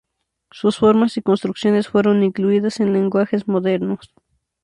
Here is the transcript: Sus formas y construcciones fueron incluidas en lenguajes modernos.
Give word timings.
Sus 0.49 0.77
formas 0.77 1.15
y 1.17 1.21
construcciones 1.21 1.87
fueron 1.87 2.23
incluidas 2.23 2.79
en 2.79 2.91
lenguajes 2.91 3.47
modernos. 3.47 4.11